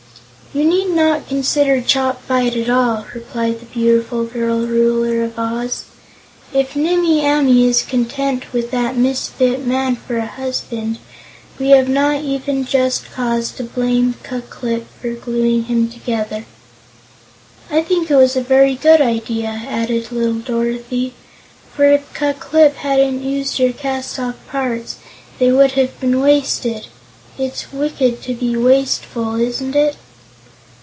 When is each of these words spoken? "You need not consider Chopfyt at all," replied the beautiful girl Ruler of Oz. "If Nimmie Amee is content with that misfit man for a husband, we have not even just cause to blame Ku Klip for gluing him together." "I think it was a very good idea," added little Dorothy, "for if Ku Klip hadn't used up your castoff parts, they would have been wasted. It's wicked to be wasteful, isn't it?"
"You 0.53 0.65
need 0.65 0.89
not 0.89 1.29
consider 1.29 1.79
Chopfyt 1.79 2.57
at 2.61 2.69
all," 2.69 3.05
replied 3.15 3.61
the 3.61 3.65
beautiful 3.67 4.25
girl 4.25 4.67
Ruler 4.67 5.23
of 5.23 5.39
Oz. 5.39 5.85
"If 6.53 6.75
Nimmie 6.75 7.25
Amee 7.25 7.67
is 7.69 7.83
content 7.83 8.51
with 8.51 8.69
that 8.71 8.97
misfit 8.97 9.65
man 9.65 9.95
for 9.95 10.17
a 10.17 10.25
husband, 10.25 10.97
we 11.57 11.69
have 11.69 11.87
not 11.87 12.21
even 12.23 12.65
just 12.65 13.09
cause 13.13 13.51
to 13.53 13.63
blame 13.63 14.15
Ku 14.23 14.41
Klip 14.41 14.87
for 14.99 15.13
gluing 15.13 15.63
him 15.67 15.87
together." 15.89 16.43
"I 17.69 17.81
think 17.81 18.11
it 18.11 18.15
was 18.15 18.35
a 18.35 18.41
very 18.43 18.75
good 18.75 18.99
idea," 18.99 19.63
added 19.69 20.11
little 20.11 20.39
Dorothy, 20.41 21.13
"for 21.73 21.85
if 21.85 22.13
Ku 22.13 22.33
Klip 22.33 22.75
hadn't 22.75 23.23
used 23.23 23.53
up 23.55 23.59
your 23.61 23.71
castoff 23.71 24.35
parts, 24.49 24.97
they 25.39 25.49
would 25.49 25.71
have 25.79 25.97
been 26.01 26.19
wasted. 26.19 26.87
It's 27.37 27.71
wicked 27.71 28.21
to 28.23 28.33
be 28.33 28.57
wasteful, 28.57 29.35
isn't 29.39 29.77
it?" 29.77 29.95